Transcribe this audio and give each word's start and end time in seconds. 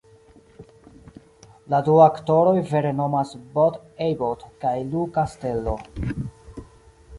La 1.73 1.81
du 1.89 1.97
aktoroj 2.05 2.55
vere 2.71 2.95
nomas 3.01 3.35
Bud 3.59 3.79
Abbott 4.09 4.49
kaj 4.67 4.75
Lou 4.95 5.07
Castello. 5.19 5.79